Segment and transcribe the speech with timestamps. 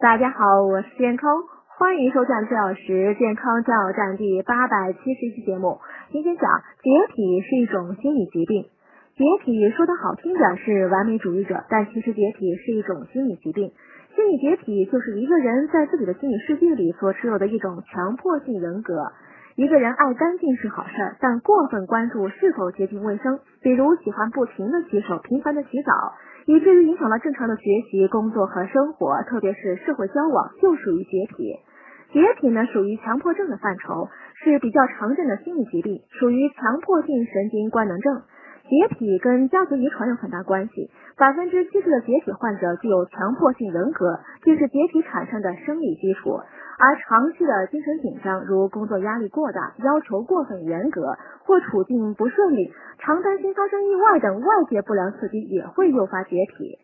[0.00, 1.30] 大家好，我是健康，
[1.76, 5.78] 欢迎收看四小时健康加油站第八百七十期节目。
[6.10, 6.48] 今天讲
[6.80, 8.64] 解体是一种心理疾病。
[9.14, 13.72] 解体说的好听点是完美主义者，但其实解体是一种心理疾病。
[14.16, 19.12] 心理解体就是一个人在自己的心理世界里所持有的一种强迫性人格。
[19.56, 25.92] 一个人爱干净是好事儿，但过分关注是否洁净卫生，比如喜欢不停的洗手、频繁的洗澡，
[26.46, 31.56] 以至于影响了正常的学习、工作和生活，特别是社会交往，就属于洁癖。
[32.12, 34.08] 洁癖呢，属于强迫症的范畴，
[34.42, 38.22] 是比较常见的心理疾病，属于强迫性神经官能症。
[38.70, 40.88] 解体跟家族遗传有很大关系，
[41.18, 46.38] 百分之七十的解体患者具有强迫性人格，这是解体产生的生理基础。
[46.78, 56.78] 而长期的精神紧张，如工作压力过大、要求过分严格或处境不顺利、常担心发生意外等外界不良刺激，也会诱发解体。